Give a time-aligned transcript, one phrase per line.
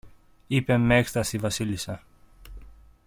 [0.47, 2.03] είπε μ' έκσταση η Βασίλισσα